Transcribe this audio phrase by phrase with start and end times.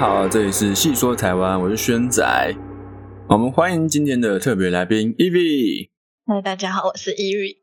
[0.00, 2.56] 好，这里是细说台湾，我是轩仔。
[3.28, 5.90] 我们欢迎今天的特别来宾 Evie。
[6.26, 7.58] 嗨，大家好，我是 Evie。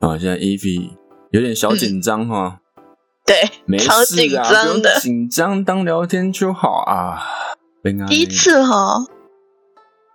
[0.00, 0.96] 啊，现在 Evie
[1.30, 2.62] 有点小紧张哈。
[3.24, 7.22] 对，没超紧事啊，张的紧张当聊天就好啊。
[8.08, 9.06] 第一次哈，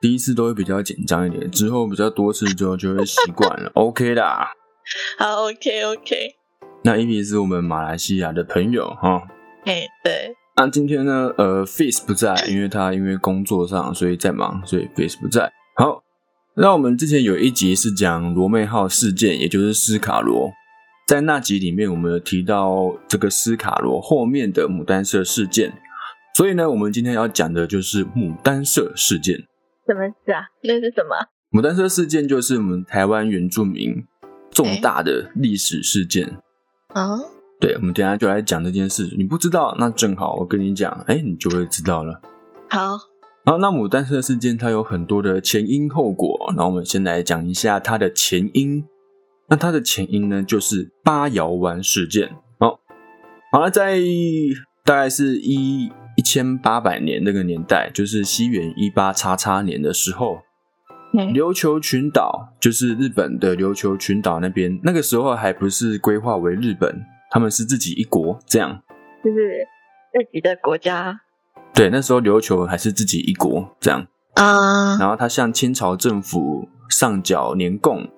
[0.02, 4.50] 第一次都会比较紧张一点，之后比较多次之后就会习惯了， OK 啦。
[5.18, 6.36] 好，OK OK。
[6.84, 9.22] 那 Evie 是我们马来西亚的朋友哈。
[9.63, 15.52] 哎，对，那今天呢，呃，Face 不在，因为他因为工作上所以在忙，所以 Face 不在。
[15.78, 16.04] 好，
[16.55, 20.52] 那我们之前有一集是讲罗妹号事件，也就是斯卡罗。
[21.08, 25.73] 在那集里面，我们有提到这个斯卡罗后面的牡丹社事件，
[26.38, 29.38] 所以呢，我们今天要讲的就是牡丹社事件。
[29.88, 30.45] 什么事啊？
[30.64, 31.16] 那是什么？
[31.52, 34.06] 牡丹社事件就是我们台湾原住民
[34.52, 36.38] 重大的历史事件。
[36.90, 37.18] 啊？
[37.62, 39.14] 对，我们等一下就来讲这件事。
[39.16, 42.20] 你不知道，那正好我跟你讲，哎，你就会知道了。
[42.68, 42.98] 好，
[43.45, 48.84] 好，那牡丹社事件它有很多的前因后果，那我们先来讲一下它的前因。
[49.48, 52.31] 那它的前因呢，就是八窑湾事件。
[52.58, 52.80] 好，
[53.52, 54.00] 好了，在
[54.84, 60.40] 大概是一一千八百年那个年代，就是西元一八叉叉年的时候，
[61.14, 68.84] 嗯琉球群岛就是日本的琉球群岛那边，那个时候还不是规划为日本，他们是自己一国这样。
[69.24, 69.68] 就是
[70.14, 71.22] 自己的国家
[71.74, 74.06] 对，那时候琉球还是自己一国这样。
[74.36, 74.98] 啊。
[75.00, 78.09] 然后他向清朝政府上缴年贡，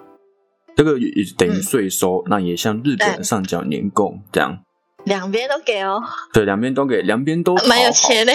[0.76, 4.64] 这个也也等于税收，那也向日本对上缴年贡，这样
[5.06, 6.02] 两边都给哦，
[6.34, 8.34] 对，两边都给，两边都蛮有钱的。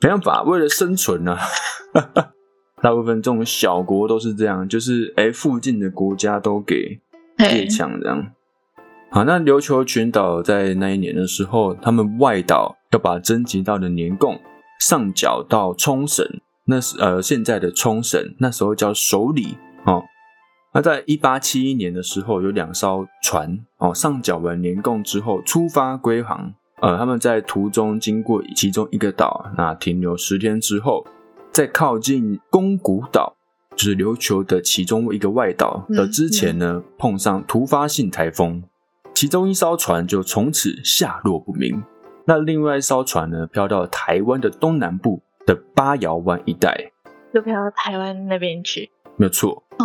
[0.00, 2.30] 没办法，为了生存呢、啊，
[2.80, 7.00] 大部分这种小国都是这样，就是哎，附近的国家都给
[7.38, 8.32] 列嘿强这样。
[9.10, 14.38] 好，那琉球群岛在那一年的时候，他们外岛要把征集到的年贡
[14.78, 20.04] 上缴到冲绳，那是呃现在的冲绳，那时候叫首里哦。
[20.74, 26.52] 那在一八七一年的时候，有两艘船哦上缴完年贡之后出发归航，
[26.82, 31.06] 呃，他们在途中经过其中一个岛，那停留十天之后，
[31.50, 33.34] 在靠近宫古岛，
[33.74, 38.62] 就是琉球的其中一个外岛的之前呢，碰上突发性台风，
[39.18, 41.82] 其中一艘船就从此下落不明。
[42.24, 46.92] 那另外一艘船呢，飘到台湾的东南部的八窑湾一带，
[47.34, 48.92] 就飘到台湾那边去。
[49.16, 49.64] 没有错。
[49.78, 49.84] 哦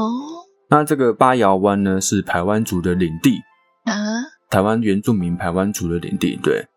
[0.67, 3.39] 那这个八窑湾呢，是台湾族的领地，
[3.85, 3.95] 啊，
[4.51, 6.39] 台湾原住民台湾族的领地。
[6.43, 6.67] 对，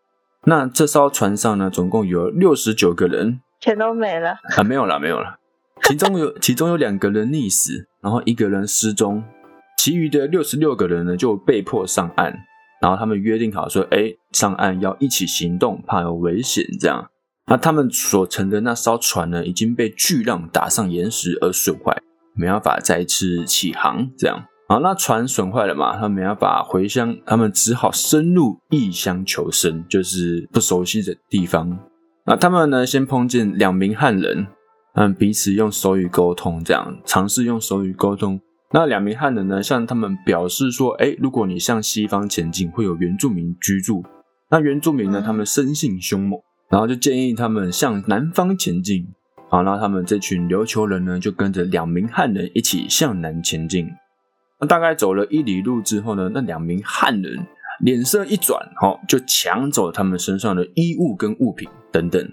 [0.44, 4.38] 那这艘船上呢，总共有六十九个人全都没了。
[4.56, 5.38] 啊，没有了，没有了。
[5.82, 9.22] 其中有其中有两个人溺死，然后一个人失踪，
[9.76, 12.36] 其余的六十六个人呢就被迫上岸。
[12.78, 17.08] 然后他们约定好说，哎，上岸要一起行动，怕有危险这样。
[17.46, 21.96] 那他们所乘的那艘船呢，已经被巨浪打上岩石而损坏，
[22.34, 24.10] 没办法再次起航。
[24.18, 31.78] 这样，好，那船损坏了嘛，他们没办法回乡，他们只好深入异乡求生，就是不熟悉的地方。
[32.26, 34.46] 那他们呢，先碰见两名汉人，
[34.96, 38.38] 嗯，彼此用手语沟通，这样尝试用手语沟通。
[38.72, 44.04] 那两名汉人呢，向他们表示说，哎，如果你向西方前进，会有原住民居住。
[44.50, 49.06] 那原住民呢，嗯他们生性凶猛，然后就建议他们向南方前进。
[49.48, 53.88] 好，那他们这群琉球人呢，就跟着两名汉人一起向南前进。
[54.60, 57.46] 那大概走了一里路之后呢，那两名汉人
[57.80, 62.28] 脸色一转，哈、就抢走他们身上的衣物跟物品等等。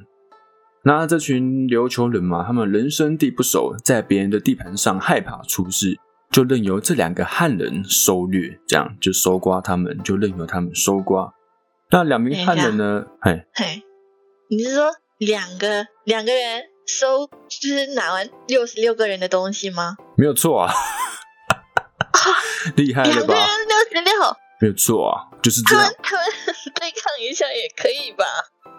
[0.83, 5.97] 那这群琉球人嘛，他们人生地不熟，在别人的地盘上害怕出事，
[6.33, 11.31] 就任由这两个汉人收掠，这样就搜刮他们，就任由他们收刮。
[11.91, 13.05] 那两名汉人呢？
[13.21, 13.83] 嘿，嘿，
[14.49, 19.95] 你是说两个两个人收，就是拿完六十六个人的东西吗？
[20.17, 20.73] 没有错啊，
[22.77, 23.45] 厉害了吧两个人？
[23.67, 24.13] 六十六，
[24.59, 25.99] 没有错啊，就是这样他们。
[26.01, 26.25] 他们
[26.73, 28.25] 对抗一下也可以吧？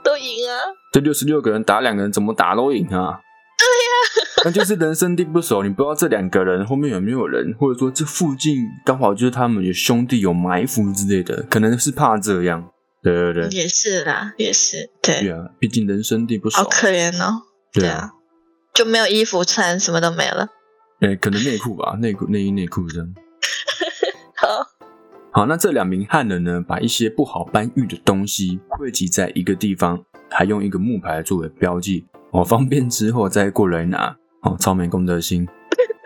[0.03, 0.59] 都赢啊！
[0.93, 3.21] 这六十六个人打两个人，怎么打都赢啊？
[3.57, 12.71] 对呀、 那就是人生地不熟，你不知道这两个人后面有没有人，或者说这附近刚好就是他们有兄弟有埋伏之类的，可能是怕这样。
[13.03, 16.69] 对对对，也是啦，也是，对，对啊，毕竟人生地不熟好。
[16.71, 17.43] 可怜哦。
[17.73, 18.11] 对啊，对啊，
[18.73, 20.49] 就没有衣服穿，什么都没了。
[21.01, 23.15] 哎、可能内裤吧，内裤、内衣、内裤这样。
[24.37, 24.49] 好，
[25.33, 35.47] 好，那这两名汉人呢，把一些不好搬运的东西汇集在一个地方，还用一个木牌作为标记，哦，方便之后再过来拿，哦，超没公德心。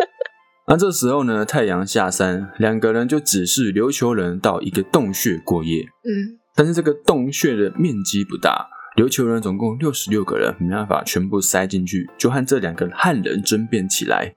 [0.69, 5.87] 那这时候呢，太阳下山，两个人就指示琉球人到一个洞穴过夜。
[6.05, 14.35] 嗯，但是这个洞穴的面积不大，琉球人总共六十六个人，没办法全部塞进去，就和这两个汉人争辩起来。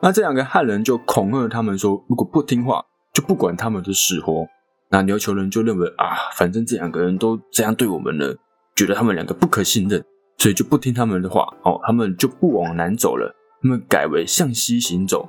[0.00, 2.82] 那这两个汉人就恐吓他们说，如果不听话，
[3.12, 4.46] 就不管他们的死活。
[4.88, 8.34] 那琉球人就认为啊，反正这两个人都这样对我们了，
[8.74, 10.02] 觉得他们两个不可信任，
[10.44, 11.48] 所以就不听他们的话。
[11.62, 15.26] 哦，他们就不往南走了，他们改为向西行走。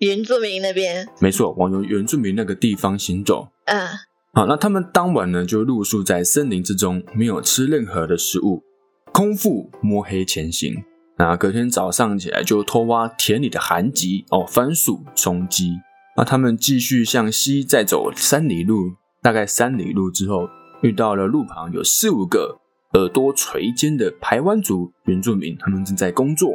[0.00, 3.46] 原住民那边，没错，往原原住民那个地方行走。
[3.66, 3.86] 嗯，
[4.34, 8.64] 好，那他们当晚呢，就露宿在森林之中，没有吃任何的食物，
[9.12, 10.82] 空腹摸黑前行。
[11.16, 15.76] 那隔天早上起来，就偷挖田里的寒棘哦，番薯、充饥。
[16.16, 20.48] 那他们继续向西再走三里路，大概三里路之后，
[20.82, 22.58] 遇到了路旁有四五个
[22.94, 26.50] 耳朵垂肩的台湾族原住民，他们正在工作。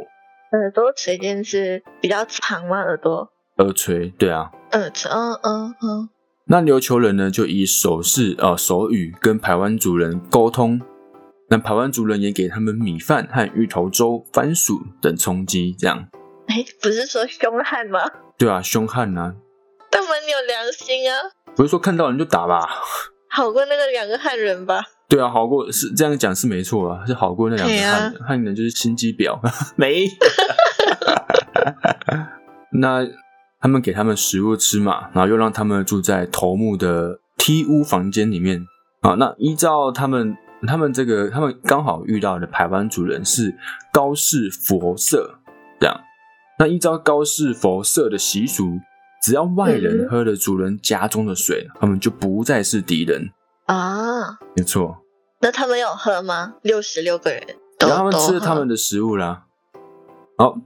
[0.52, 2.78] 耳朵垂肩是比较长吗？
[2.78, 3.30] 耳朵？
[3.58, 4.50] 耳垂，对啊。
[4.72, 6.08] 耳垂，嗯嗯嗯。
[6.46, 10.80] 那琉球人呢，就以手势呃手语跟台湾族人沟通。
[11.48, 16.08] 那台湾族人也给他们米饭和芋头粥、番薯等充饥，这样。
[16.48, 18.00] 哎，不是说凶悍吗？
[18.36, 19.34] 对啊，凶悍啊。
[19.90, 21.18] 他们有良心啊。
[21.54, 22.66] 不是说看到人就打吧？
[23.30, 24.82] 好过那个两个汉人吧？
[25.12, 29.38] 对啊，好过是这样讲是没错啊，是好过那两个汉汉人就是心机婊，
[29.76, 30.06] 没。
[32.72, 33.06] 那
[33.60, 38.64] 他们给他们食物吃嘛，然后又让他们住在头目的梯屋房间里面
[39.02, 39.10] 啊。
[39.18, 40.34] 那依照他们
[40.66, 43.54] 他们这个他们刚好遇到的台湾主人是
[43.92, 45.34] 高氏佛社
[45.78, 46.00] 这样。
[46.58, 48.78] 那依照高氏佛社的习俗，
[49.22, 53.30] 只要外人喝了主人家中的水，他们就不再是敌人
[53.66, 54.38] 啊。
[54.56, 55.01] 没错。
[55.42, 56.54] 那他们有喝吗？
[56.62, 57.42] 六十六个人，
[57.80, 59.44] 然后他们吃了他们的食物啦。
[60.38, 60.56] 好，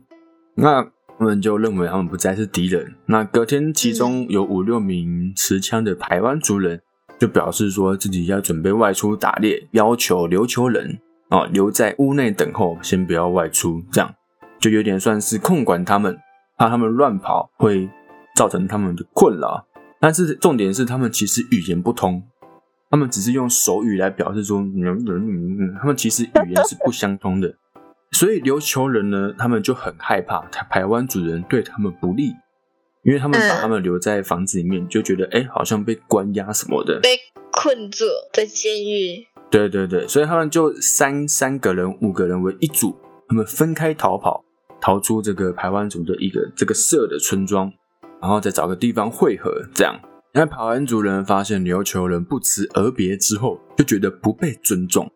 [0.54, 0.86] 那。
[1.18, 2.94] 他们就认为他们不再是敌人。
[3.06, 6.82] 那隔天，其中有五六名持枪的台湾族人
[7.18, 10.98] 就表示说自己要准备外出打猎，要求琉球人
[11.30, 13.82] 啊留在屋内等候，先不要外出。
[13.90, 14.14] 这样
[14.60, 16.18] 就有点算是控管他们，
[16.58, 17.88] 怕他们乱跑会
[18.34, 19.66] 造成他们的困扰。
[19.98, 22.22] 但是重点是，他们其实语言不通，
[22.90, 24.58] 他们只是用手语来表示说，
[25.80, 27.54] 他们其实语言是不相通的。
[28.12, 32.32] 所以琉球人呢，他们就很害怕台湾主人对他们不利，
[33.02, 37.18] 因为他们把他们留在房子里面，就觉得哎，好像被关押什么的，被
[37.52, 39.26] 困住在监狱。
[39.50, 42.96] 对对对，所以他们就三三个人、五个人为一组，
[43.28, 44.44] 他们分开逃跑，
[44.80, 47.72] 逃出这个台湾族的一个这个社的村庄，
[48.20, 49.52] 然后再找个地方汇合。
[49.74, 50.00] 这样，
[50.38, 55.10] 那台湾族人发现琉球人不辞而别之后，就觉得不被尊重。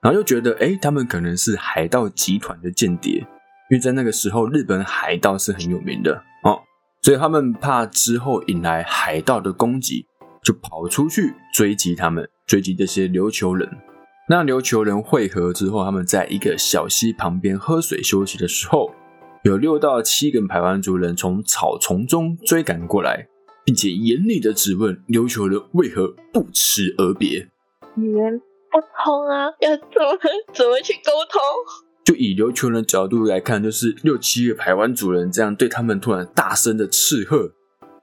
[0.00, 3.14] 然后又觉得，哎，他们可能是海盗集团的间谍，
[3.68, 6.62] 因为在那个时候，日本海盗是很有名的哦，
[7.02, 10.06] 所以他们怕之后引来海盗的攻击，
[10.40, 13.68] 就跑出去追击他们，追击这些琉球人。
[14.28, 18.92] 那琉球人汇合之后，他们在一个小溪旁边喝水休息的时候，
[19.42, 23.26] 有六到七个排湾族人从草丛中追赶过来，
[23.64, 27.48] 并且严厉的质问琉球人为何不辞而别。
[27.96, 28.38] 语言
[28.70, 30.18] 不通啊，要怎么
[30.52, 31.40] 怎么去沟通？
[32.04, 37.50] 就以琉球人的角度来看，就是六七个台湾主人这样对他们突然大声的斥喝，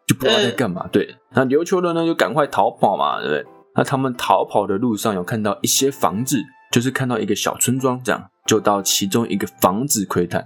[0.07, 0.87] 就不知道在干嘛。
[0.87, 3.45] 对，那琉球人呢就赶快逃跑嘛，对不对？
[3.75, 6.37] 那他们逃跑的路上有看到一些房子，
[6.71, 10.43] 就是看到一个小村庄，这样就到其中一个房子窥探。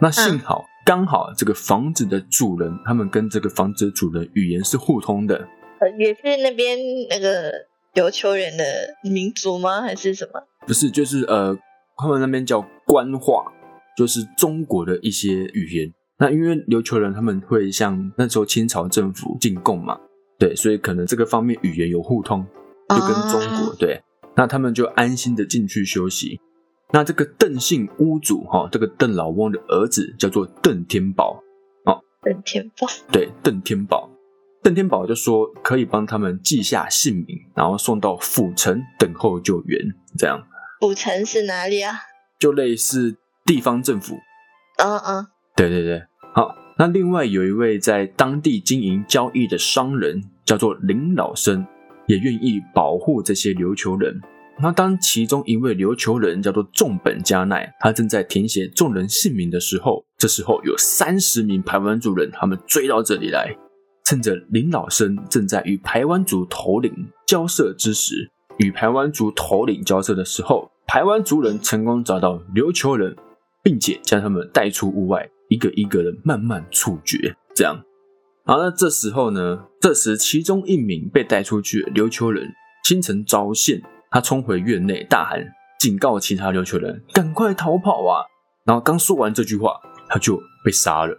[0.00, 5.36] 那幸好刚好这个房子的主人，他们跟这个房子的主人语言是互通的，
[5.80, 7.52] 呃，也是那边那个。
[7.94, 8.64] 琉球人的
[9.04, 9.80] 民族吗？
[9.80, 10.42] 还是什么？
[10.66, 11.56] 不是，就是呃，
[11.96, 13.44] 他们那边叫官话，
[13.96, 15.94] 就是中国的一些语言。
[16.18, 19.96] 那因为琉球人他们会向那时候清朝政府进贡嘛，
[20.40, 22.44] 对，所以可能这个方面语言有互通，
[22.88, 24.02] 就跟中国对。
[24.34, 26.40] 那他们就安心的进去休息。
[26.94, 31.42] 那这个邓姓屋主哈，这个邓老翁的儿子叫做邓天宝，
[31.86, 34.08] 哦，邓天宝，对，邓天宝。
[34.62, 39.80] 邓天宝就说可以帮他们记下姓名，然后送到府城等候救援。
[40.16, 40.40] 这样，
[40.78, 41.94] 府城是哪里啊？
[42.38, 44.14] 就类似地方政府。
[44.78, 46.00] 嗯嗯，对对对，
[46.32, 46.54] 好。
[46.78, 51.66] 那另外有一位在当地经营交易的商人，叫做林老生，
[52.06, 54.20] 也愿意保护这些琉球人。
[54.60, 63.56] 那当其中一位琉球人叫做重本加奈，他正在填写众人姓名的时候，这时候有三十名排湾族人，他们追到这里来。
[64.04, 66.92] 趁着林老生正在与排湾族头领
[67.26, 73.16] 交涉之时，与排湾族头领交涉的时候，排湾族人成功找到琉球人，
[73.62, 77.34] 并且将他们带出屋外，一个一个的慢慢处决。
[77.54, 77.82] 这样，
[78.44, 79.64] 好，那这时候呢？
[79.80, 82.52] 这时其中一名被带出去的琉球人，
[82.84, 83.82] 心存招线，
[84.14, 85.44] 他冲回院内大喊
[85.80, 88.22] ：“警告其他琉球人赶快逃跑啊！
[88.64, 91.18] 然后刚说完这句话，他就被杀了。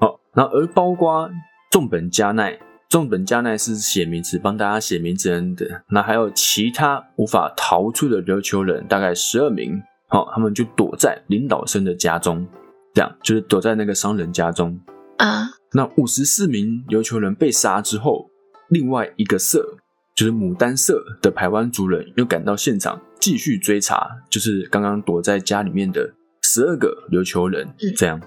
[0.00, 1.30] 好，然后而包括
[1.70, 5.82] 重本加奈，重本加奈是写名字帮大家写名字的。
[5.90, 9.82] 那还有其他无法逃出的琉球人，大概十二名。
[10.08, 12.48] 好，他们就躲在领导生的家中，
[12.94, 14.80] 这样就是躲在那个商人家中
[15.18, 15.50] 啊。
[15.74, 18.30] 那五十四名琉球人被杀之后，
[18.70, 19.76] 另外一个社。
[20.14, 28.20] 就是牡丹社的台湾族人又赶到现场继续追查，就是刚刚躲在家里面的十二个琉球人，这样。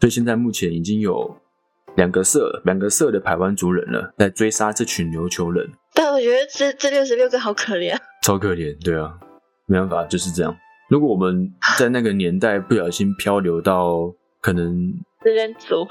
[0.00, 1.36] 所以现在目前已经有
[1.96, 5.70] 两个社、两个社的台湾族人了，在追杀这群琉球人。
[5.94, 9.14] 但我觉得这这六十六个好可怜，超可怜，对啊，
[9.66, 10.56] 没办法，就是这样。
[10.90, 14.92] 如果我们在那个年代不小心漂流到可能
[15.22, 15.86] 食人族，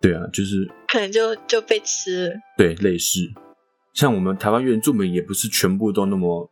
[0.00, 3.18] 对啊，就是可能就就被吃了，对，类似。
[3.92, 6.50] 像我们台湾原住民也不是全部都那么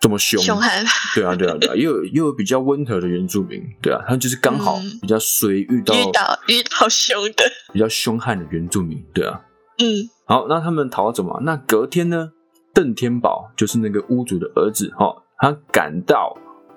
[0.00, 0.84] 这么凶，凶悍。
[1.14, 9.40] 对啊，对啊，对啊， 又有也有比较温和的原住民，对啊，他们就是刚好比较随遇到遇到遇到凶的，比较凶悍的原住民，对啊。
[9.78, 11.40] 嗯，好，那他们逃走嘛？
[11.42, 12.30] 那隔天呢？
[12.72, 16.36] 邓天宝就是那个屋主的儿子，哈，他赶到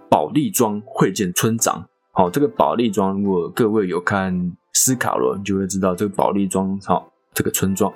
[0.10, 1.88] 保利庄会见村长。
[2.12, 7.92] 好，这个保利庄，如果各位有看斯卡罗，你就会知道这个保利庄，好，这个村庄。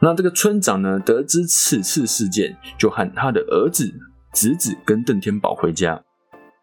[0.00, 3.92] 那这个村长呢，得知此次事件，就喊他的儿子、
[4.32, 6.04] 侄子跟邓天宝回家。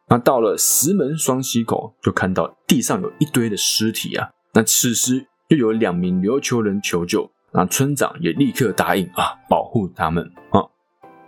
[0.07, 4.29] 那到了石门双溪口，就看到地上有一堆的尸体啊。
[4.53, 10.63] 那此时又有两名琉球人求救，那村长也立刻答应啊，保护他们啊。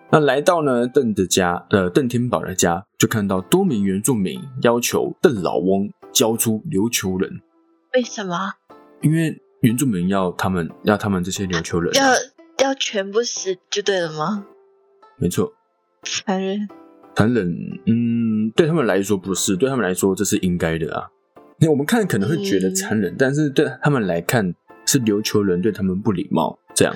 [0.10, 7.42] 那来到呢邓的家，呃邓天宝的家，就看到多名原住民要求邓老翁交出琉球人。
[7.94, 8.54] 为什么？
[9.02, 9.42] 因为。
[9.62, 12.14] 原住民要他们要他们这些琉球人要
[12.60, 14.46] 要全部死就对了吗？
[15.18, 15.52] 没错，
[16.04, 16.68] 残忍，
[17.16, 17.48] 残忍，
[17.86, 21.10] 嗯，对他们来说不是，对他们来说这是应该的啊。
[21.60, 24.54] 那我们看可能会觉得残忍，但是对他们来看
[24.86, 26.96] 是琉球人对他们不礼貌这样。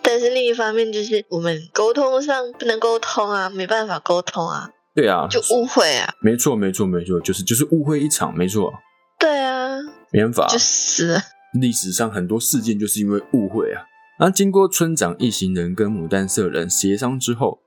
[0.00, 4.70] 但是另一方面就是我们沟通上不能沟通啊，没办法沟通啊。
[4.94, 6.10] 对啊，就误会啊。
[6.22, 8.72] 没错，没错，没错，就是就是误会一场，没错。
[9.18, 9.76] 对啊，
[10.10, 11.20] 没办法，就死了。
[11.52, 13.82] 历史上很多事件就是因为误会啊。
[14.20, 17.60] 那经过村长一行人跟牡丹社人协商之后，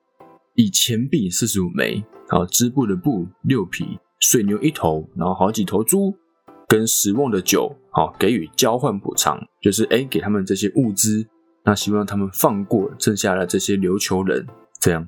[0.55, 6.13] 以钱币四十五枚，然后织布的布六匹，水牛一头，然后好几头猪，
[6.67, 11.25] 跟十瓮的酒，好给予交换补偿，就是哎给他们这些物资，
[11.63, 14.45] 那希望他们放过剩下的这些琉球人。
[14.79, 15.07] 这样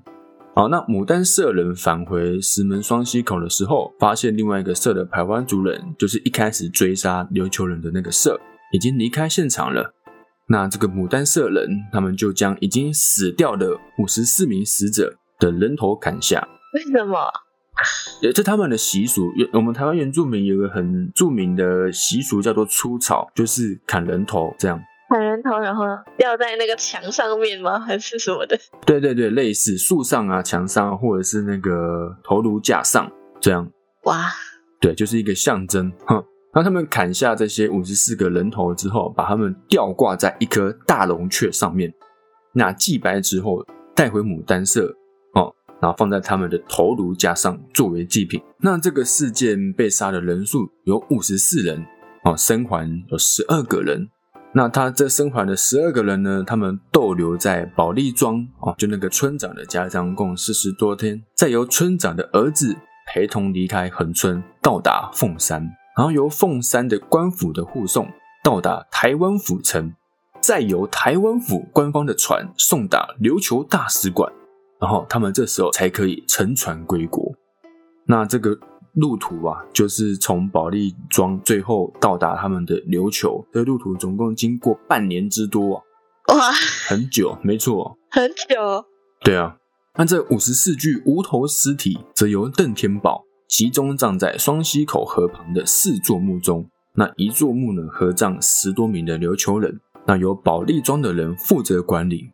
[0.56, 8.40] 好，那牡丹社人返回石门双溪口的时候，发现另外一个社的排湾族人，就是一开始追杀琉球人的那个社。
[8.74, 9.94] 已经离开现场了。
[10.50, 16.46] 那这个牡丹社人，他们就将已经死掉的五十四名死者的人头砍下。
[16.74, 17.32] 为什么？
[18.22, 19.32] 也这他们的习俗。
[19.54, 24.54] 我们台湾原住民有个很著名的习俗，叫做出草，就是砍人头。
[24.60, 25.86] 这样砍人头，然后
[26.18, 27.80] 吊在那个墙上面吗？
[27.82, 28.60] 还是什么的？
[28.86, 33.72] 对对对，类似树上啊、墙上，或者是那个头颅架上这样。
[34.04, 34.26] 哇，
[34.82, 35.92] 对，就是一个象征。
[36.06, 36.24] 哼。
[36.54, 41.92] 当他们砍下这些五十四个人头之后，把他们吊挂在一颗大龙雀上面，
[42.54, 44.96] 那祭拜之后带回牡丹社
[45.34, 48.40] 哦，然后放在他们的头颅架上作为祭品。
[48.60, 51.84] 那这个事件被杀的人数有五十四人
[52.24, 54.10] 哦，生还有十二个人。
[54.56, 62.76] 那他这生还的十二个人呢，他们逗留在保利庄哦，就那个村长的家乡共四十多天，再由村长的儿子
[63.08, 65.68] 陪同离开横村，到达凤山。
[65.96, 68.12] 然后由凤山的官府的护送
[68.44, 69.94] 到达台湾府城，
[70.42, 74.32] 再由台湾府官方的船送达琉球大使馆，
[74.80, 77.34] 然后他们这时候才可以乘船归国。
[78.06, 78.58] 那这个
[78.94, 86.36] 路途啊，就是从保利庄最后到达他们的琉球，这路途总共经过半年之多啊！
[86.36, 86.52] 哇，
[86.88, 88.86] 很久，没错，很久。
[89.22, 89.58] 对啊，
[89.96, 93.24] 那这五十四具无头尸体，则由邓天宝。
[93.54, 102.32] 集中葬在双溪口河旁的四座墓中，那一座墓呢，合葬十多名的琉球人，那由保利庄的人负责管理。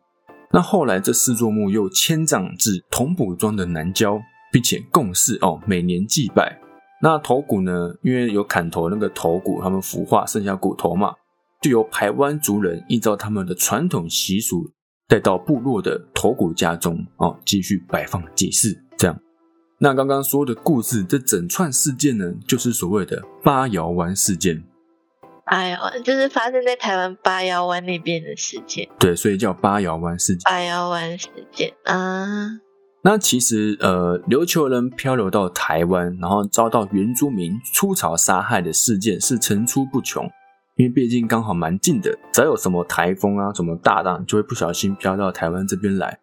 [0.50, 4.18] 那后来这四座墓又迁葬至同埔庄的南郊，
[4.50, 6.58] 并且共事哦，每年祭拜。
[7.02, 11.12] 那头骨呢，因为有砍头那个头骨，他们腐化剩下骨头嘛，
[11.60, 14.70] 就由台湾族人依照他们的传统习俗，
[15.06, 18.82] 带到部落的头骨家中哦，继续摆放祭祀，
[19.82, 24.62] 那刚刚说的故事，这整串事件呢，就是所谓的八窑湾事件。
[25.46, 28.86] 八窑湾就是发生在台湾八窑湾那边的事件。
[28.98, 30.42] 对，所以叫八窑湾事件。
[30.44, 32.60] 八窑湾事件啊，
[33.04, 40.28] 那其实呃，琉球人漂流到台湾，然后遭到原住民出草杀害的事件是层出不穷，
[40.76, 46.18] 因为毕竟刚好蛮近的，只要有什么台风啊、什么大浪，就会不小心飘到台湾这边来。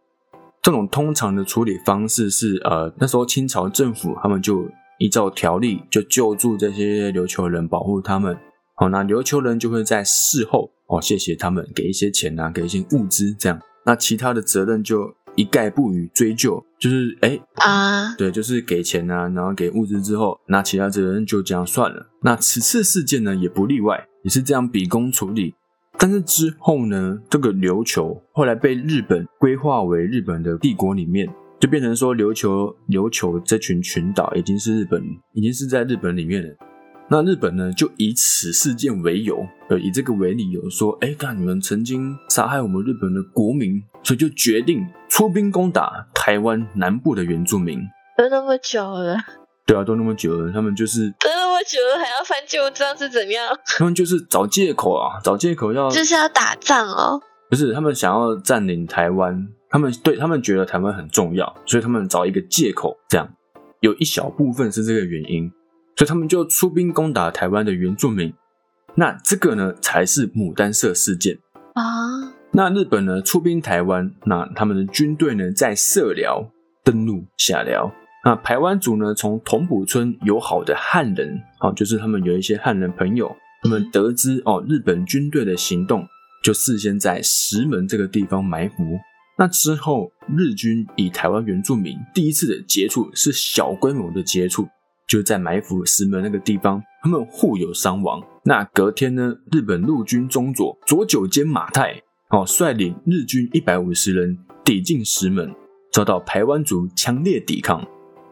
[0.67, 4.69] 这种通常的处理方式是，呃，那时候清朝政府他们就
[4.99, 8.37] 依照条例就救助这些琉球人，保护他们。
[8.75, 13.57] 好，那琉球人就会在事后哦，谢谢他们，给一些钱啊，给一些物资，这样。
[13.85, 22.07] 那其他的责任就一概不予追究，就是哎啊，对，就是给钱啊，然后给物资之后，那其他责任就这样算了。
[22.21, 25.55] 那此次事件呢，也不例外，也是这样比公处理。
[25.99, 31.27] 但是之后呢，这个琉球后来被日本规划为日本的帝国里面，
[31.59, 36.55] 就变成说琉球琉球这群群岛已经是日本，已经是在日本里面了。
[37.09, 47.79] 那日本呢，就以此事件为由，呃，以这个为理由说，哎，看你们曾经杀害我们日本的国民，所以就决定出兵攻打台湾南部的原住民。
[48.17, 49.15] 都那么久了，
[49.67, 53.45] 对啊，都那么久了，他们就是都那么久了还要翻旧账是怎样？
[53.77, 57.21] 他们就是找借口啊，找借口要就是要打仗哦。
[57.49, 63.29] 不是，他们想要占领台湾，他们对他们觉得台湾很重要，所以他们找一个借口，这样
[63.81, 65.51] 有一小部分是这个原因。
[65.97, 68.33] 所以他们就出兵攻打台湾的原住民，
[68.95, 71.39] 那这个呢才是牡丹社事件
[71.73, 72.33] 啊。
[72.51, 76.49] 那日本呢出兵台湾，那他们的军队呢在社寮
[76.83, 77.91] 登陆下寮。
[78.27, 86.05] 那台湾族呢从同埔村友好的汉人，啊，就是他们有一些汉人朋友，他们得知哦日本军队的行动，
[86.43, 88.99] 就事先在石门这个地方埋伏。
[89.37, 94.67] 那之后日军以台湾原住民第一次的接触是小规模的接触。
[95.07, 98.21] 就在埋伏石门那个地方，他们互有伤亡。
[98.43, 105.55] 那隔天呢，日本陆军中佐佐久间马太哦率领日军一百五十人抵近石门，
[105.93, 107.87] 遭到台湾族强烈抵抗。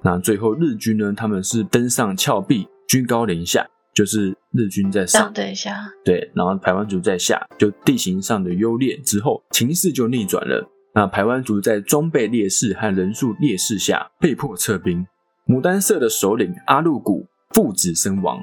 [0.06, 10.70] 那最后日军呢，他们是登上峭壁，居高临下，就是日军在上，等下，对，然后台湾族在下，就地形上的优劣之后，情势就逆转了。
[10.94, 15.08] 那台湾族在装备劣势和人数劣势下，被迫撤兵。
[15.48, 18.38] 牡丹社的首领阿禄古父子身亡。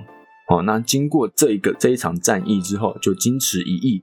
[0.50, 4.02] 哦，那经过这一个这一场战役之后，就矜持一役，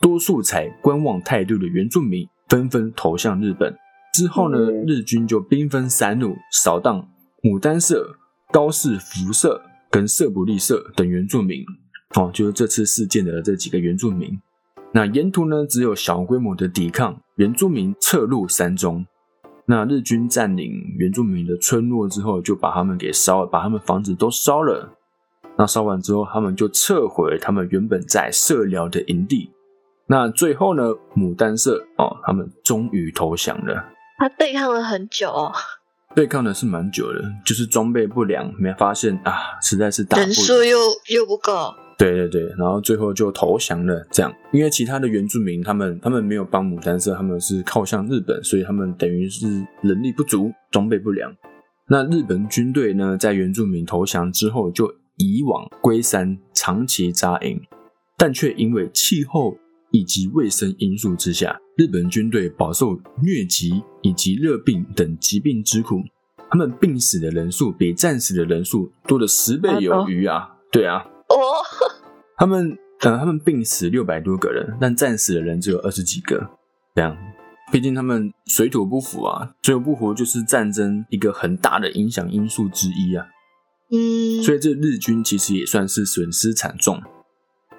[0.00, 3.76] 多数采观望态度的原住民纷纷投向日本。
[4.14, 7.08] 之后呢，日军就兵分三路扫荡
[7.42, 8.14] 牡丹社、
[8.52, 11.64] 高市福社跟社不利社等原住民。
[12.14, 14.40] 哦，就是这次事件的这几个原住民。
[14.92, 19.04] 那沿途呢，只有小规模的抵抗，原住民撤入山中。
[19.66, 24.96] 那日军占领原住民的村落之后，就把他们给烧了，把他们房子都烧了。
[25.58, 29.50] 那烧完之后，他们就撤回他们原本在社寮的营地。
[30.06, 33.90] 那最后呢，牡丹社哦，他们终于投降了。
[34.18, 35.52] 他对抗了很久，哦
[36.14, 41.74] 对抗的是蛮久的，就是装备不良，没发现啊，实在是打人数又又不够。
[41.98, 44.06] 对对对，然后最后就投降了。
[44.12, 51.34] 这样，因为其他的原住民他们他们没有帮牡丹社，他们是靠向日本，所以他们等于是人力不足，装备不良。
[51.88, 57.60] 那日本军队呢，在原住民投降之后，就移往龟山长期扎营，
[58.16, 59.56] 但却因为气候
[59.94, 66.02] 以及卫生因素之下，日本军队饱受疟疾以及热病等疾病之苦，
[66.50, 70.50] 他们病死的人数比战死的人数多了十倍有余啊！
[70.72, 70.96] 对啊。
[71.28, 71.36] 哦，
[72.36, 76.50] 他们呃，他们病死六百多个人，但战死的人只有二十几个。
[76.96, 77.16] 这样，
[77.70, 83.26] 毕竟他们水土不服啊，水土不服就是战争一个很大的影响因素之一啊。
[83.92, 87.00] 嗯，所以这日军其实也算是损失惨重。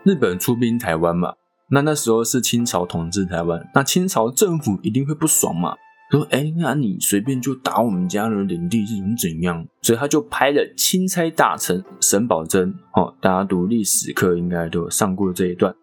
[0.06, 1.34] 日本出兵台湾嘛，
[1.72, 5.76] 那那时候是清朝统治台湾，那清朝政府一定会不爽嘛。
[6.12, 9.66] 说哎，那你随便就打我们家的领地是能怎样？
[9.82, 15.76] 所以他就派了钦差大臣沈葆桢，哦，大家读历史课应该都有上过这一段。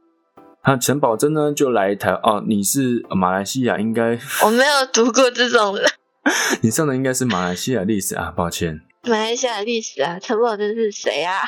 [0.64, 5.82] 那沈葆桢呢就来台，哦，你是马来西亚，应该我没有读过这种的。
[6.62, 8.80] 你上的应该是马来西亚历史啊，抱歉。
[9.02, 11.40] 马来西亚历史啊，陈葆桢是谁啊？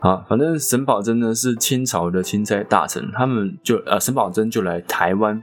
[0.00, 5.42] 好，反正沈葆桢呢是清朝的钦差大臣，他们就呃沈葆桢就来台湾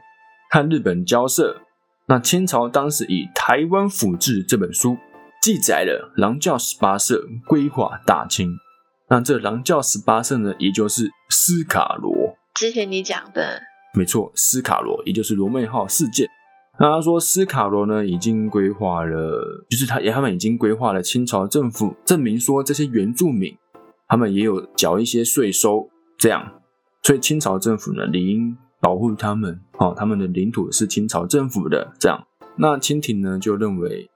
[0.50, 1.62] 和日本交涉。
[2.08, 4.96] 那清朝当时以《台湾府志》这本书
[5.42, 8.56] 记载了狼教十八社规划大清。
[9.10, 12.38] 那这狼教十八社呢，也就是斯卡罗。
[12.54, 13.62] 之前你讲的，
[13.94, 16.28] 没错，斯卡罗也就是罗妹号事件。
[16.80, 23.54] 那他说斯卡罗呢，已经规划了，就是他，他们已经规划了清朝政府，证明说这些原住民
[24.08, 26.62] 他们也有缴一些税收，这样，
[27.04, 28.58] 所以清朝政府呢理应。
[28.82, 34.12] 保护他们，哦，他们的领土是清朝政府的，这样，那清廷呢就认为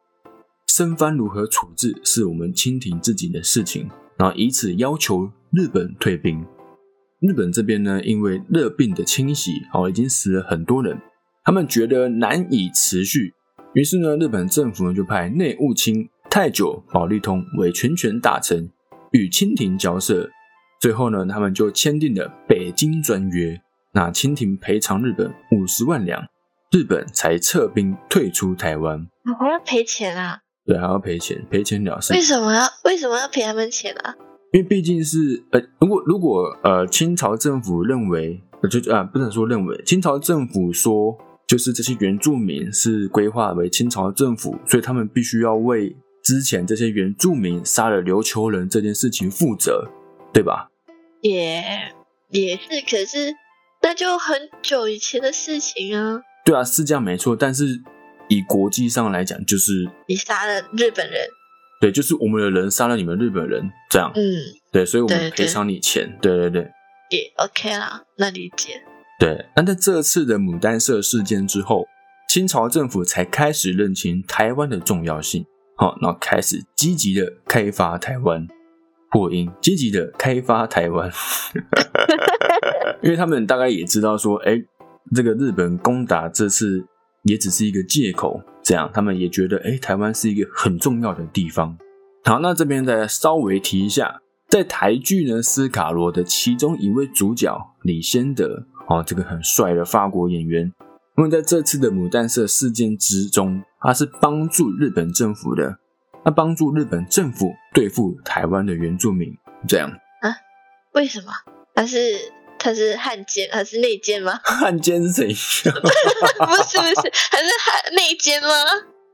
[0.67, 6.45] 生番如何处置是我们清廷自己的事情，然后以此要求日本退兵。
[7.19, 11.01] 日本这边呢，因为热病的侵袭，哦，已经死了很多人，
[11.43, 13.33] 他们觉得难以持续，
[13.73, 18.69] 于是呢，日本政府呢就派内务卿太久保利通为全权大臣，
[19.11, 20.29] 与清廷交涉。
[20.79, 23.59] 最后呢，他们就签订了北京专约，
[23.93, 26.23] 那清廷赔偿日本五十万两，
[26.71, 29.05] 日本才撤兵退出台湾。
[29.37, 30.39] 还要赔钱啊？
[30.65, 32.13] 对，还要赔钱，赔钱了事。
[32.13, 34.15] 为什么要为什么要赔他们钱啊？
[34.53, 41.15] 因为毕竟是呃，如果如果呃，清朝政府认为，就啊，不能说认为，清朝政府说，
[41.47, 45.95] 就是这些原住民是规划为清朝政府，所以他们必须要为
[46.29, 49.89] 之前这些原住民杀了琉球人这件事情负责，
[50.31, 50.69] 对吧？
[51.21, 51.63] 也
[52.29, 53.33] 也是，可是
[53.81, 56.21] 那就很久以前的事情啊。
[56.45, 57.81] 对啊，是这样没错，但是
[58.27, 61.27] 以国际上来讲，就是你杀了日本人。
[61.81, 64.11] 对，就是我们的人杀了你们日本人，这样。
[64.13, 64.21] 嗯，
[64.71, 66.15] 对，所以我们赔偿你钱。
[66.21, 66.61] 对对对，
[67.09, 68.83] 也 OK 啦，那理解。
[69.19, 71.87] 对，那在这次的牡丹社事件之后，
[72.29, 75.43] 清朝政府才开始认清台湾的重要性，
[75.79, 78.45] 好，然后开始积极的开发台湾，
[79.11, 81.09] 破音，积极的开发台湾，
[83.01, 84.61] 因为他们大概也知道说，哎，
[85.15, 86.85] 这个日本攻打这次
[87.23, 88.41] 也只是一个借口。
[88.61, 91.77] 这样，他们也觉得，哎，台湾是一个很重要的地方。
[92.25, 100.73] 好，那这边再稍微提一下，在台剧呢，《斯卡罗》的其中一位主角李先德，哦，这个很帅的法国演员，
[101.15, 105.77] 那么在这次的牡丹社事件之中，他是帮助日本政府的，
[106.23, 109.29] 他帮助日本政府对付台湾的原住民。
[109.67, 110.35] 这样啊？
[110.93, 111.31] 为什么？
[111.73, 111.97] 他是？
[112.61, 114.33] 他是汉奸他是内奸吗？
[114.43, 115.27] 汉奸是谁？
[115.29, 115.31] 不
[116.67, 118.49] 是不是，还是汉内奸吗？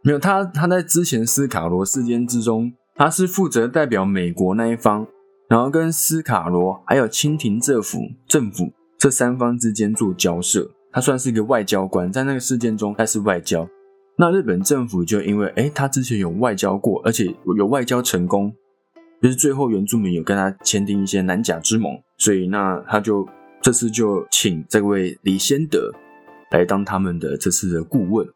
[0.02, 5.06] 没有，他他在之前斯卡罗事件之中，他是负责代表美国那一方，
[5.48, 13.70] 然后跟斯卡罗还有清廷政府政府这三方之间做交涉，他算是一个外交官，在那个事件中他是外交。
[14.18, 18.54] 那日本政府就因为哎，他之前有外交过，而且有外交成功。
[19.22, 23.28] 就是最后原住民有跟他签订一些南甲之盟，所以那他就
[23.60, 25.90] 这次就请这位李先德
[26.52, 28.28] 来当他们的这次的顾问，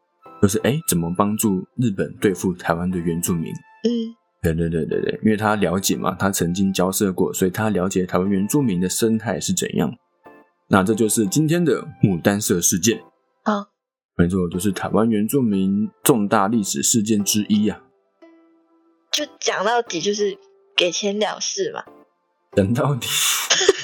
[0.42, 3.52] 就是哎怎么帮助日本对付台湾的原住民？
[3.52, 3.88] 嗯，
[4.42, 9.92] 对对对对对，因为他了解嘛，他曾经交涉过，所以他了解台湾原住民的生态是怎样。
[10.68, 13.00] 那这就是今天的牡丹社事件。
[13.44, 13.66] 好，
[14.20, 17.80] 没错，就是台湾原住民重大历史事件之一呀。
[19.10, 20.36] 就讲到底就是。
[20.76, 21.84] 给钱了事嘛？
[22.52, 23.06] 等到底？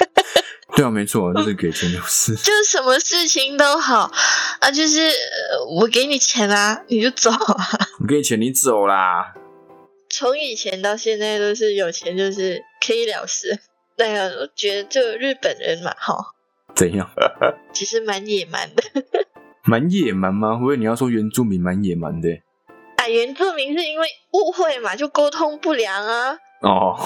[0.75, 2.35] 对啊，没错，就是给钱了事。
[2.43, 4.11] 就是什么事情都好
[4.61, 5.13] 啊，就是
[5.77, 7.69] 我给你钱啊，你就走啊。
[8.01, 9.35] 我给你钱，你走啦。
[10.09, 13.59] 从以前到现在都是有钱就是可以了事。
[13.99, 16.33] 那个我觉得就日本人嘛，哈。
[16.75, 17.11] 怎样？
[17.75, 18.83] 其实蛮野蛮的。
[19.67, 20.59] 蛮野蛮吗？
[20.63, 22.29] 我以为你要说原住民蛮野蛮的。
[22.97, 26.39] 啊，原住民是因为误会嘛，就沟通不良啊。
[26.63, 26.97] 哦，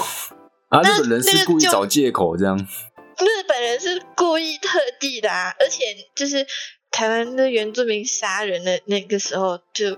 [0.69, 2.57] 啊，日本人是故意找借口这样。
[2.57, 5.83] 日本人是故意特地的啊，而且
[6.15, 6.45] 就是
[6.89, 9.97] 台湾的原住民杀人的那个时候，就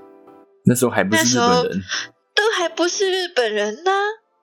[0.65, 1.81] 那时候还不是日本人，
[2.33, 3.91] 都还不是日本人呢。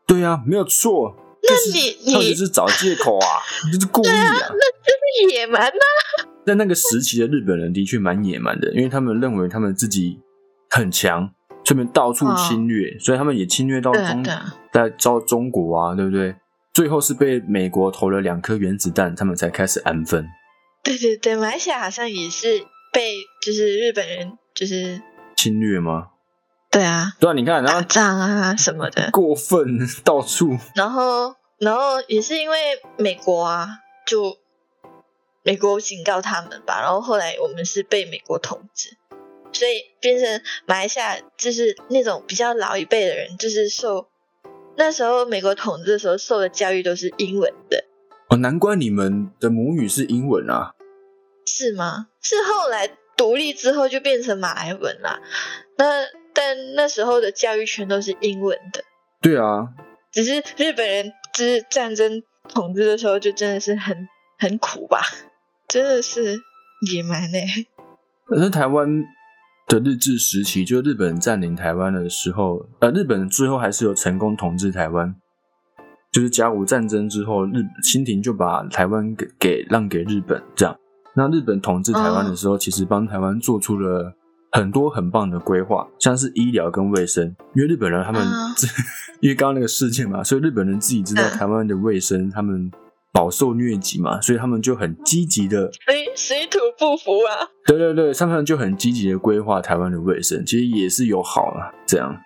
[0.07, 1.17] 对啊，没有错。
[1.43, 3.27] 那你你是找借口啊？
[3.73, 4.37] 就是故意啊？
[4.39, 6.27] 那就是野蛮呐。
[6.47, 10.21] 在那个时期的日本人的确蛮野蛮的，因为他们认为他们自己
[10.69, 11.31] 很强。
[11.63, 14.25] 顺便到处侵略，所以他们也侵略到中，
[14.73, 16.35] 在招中国啊，对不对？
[16.73, 20.27] 最后是被美国投了两颗原子弹，他们才开始安分。
[20.83, 22.59] 对对对，马来西亚好像也是
[22.93, 25.01] 被就是日本人就是
[25.37, 26.09] 侵略吗？
[26.73, 30.57] 对啊，对啊，你看，然后仗啊什么的，过分 到处。
[30.75, 32.57] 然后，然后也是因为
[32.99, 33.69] 美国啊，
[34.07, 34.35] 就
[35.43, 38.97] 美国警告他们吧，然后后来我们是被美国统治。
[39.53, 44.09] 所以变成马来西亚就是那种比较老一辈的人，就是受
[44.77, 47.85] 那时候美国统治的时候受的教育都是英文的。
[48.29, 50.73] 哦，难怪你们的母语是英文啊？
[51.47, 52.07] 是吗？
[52.23, 55.21] 是后来独立之后就变成马来文啦。
[55.77, 58.85] 那但那时候的教育全都是英文的。
[59.21, 59.69] 对啊。
[60.13, 65.03] 只是日本人就是战争统治的时候就真的是很很苦吧？
[65.71, 66.43] 真的是
[66.93, 67.47] 野蛮嘞。
[68.27, 69.05] 可是台湾。
[69.69, 75.15] 的日治时期，就日本占领台湾的时候，呃，日本最后还是有成功统治台湾。
[76.11, 80.77] 就是甲午战争之后，日清廷就把台湾给给让给日本，这样。
[81.15, 84.13] 那日本统治台湾的时候，其实帮台湾做出了
[84.51, 88.27] 很多很棒的规划，像是医疗跟卫生，因为日本人他们
[89.23, 92.69] 因为刚刚那个事件嘛，所以日本人自己知道嗯台湾的卫生，他们
[93.13, 97.49] 饱受疟疾嘛，所以他们就很积极的，水水土不服啊。
[97.67, 102.17] 对对对，他们就很积极的规划台湾的卫生，其实也是有好了这样。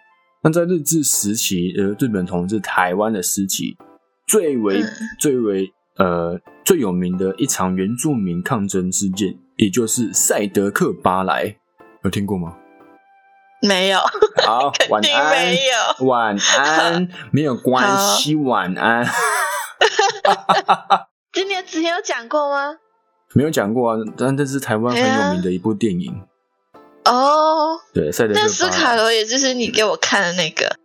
[0.42, 3.76] 那在日治时期，呃，日本统治台湾的时期，
[4.26, 4.86] 最为、嗯
[5.18, 11.56] 最为呃最有名的一场原住民抗争事件，也就是赛德克巴莱，
[12.02, 12.56] 有听过吗？
[13.62, 13.98] 没有，
[14.44, 16.06] 好， 晚安，没有。
[16.06, 19.06] 晚安，没有关系，晚安。
[21.32, 22.76] 今年之前有讲过吗？
[23.34, 26.14] 没有讲过啊，但这是台湾很有名的一部电影，
[27.04, 28.68] 哦，对，赛德克那斯。
[28.70, 30.76] 卡罗也就是你给我看的那个，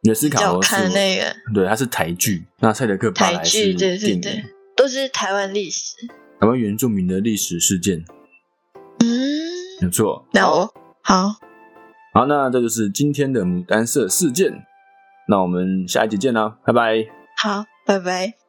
[0.00, 4.44] 你斯卡罗是看的那个对，它是台剧，那赛德克巴台莱是剧，对对对，
[4.76, 5.94] 都是台湾历史。
[6.40, 8.04] 台湾原住民的历史事件，
[8.98, 9.06] 嗯，
[9.80, 10.16] 没错。
[10.16, 11.28] 好那我好，
[12.14, 14.66] 好，那这就是今天的牡丹社事件，
[15.28, 17.06] 那我们下一集见啦，拜拜。
[17.40, 18.41] 好，拜拜。